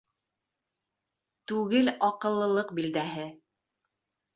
Түгел 1.53 1.95
аҡыллылыҡ 2.11 2.77
билдәһе. 2.83 3.33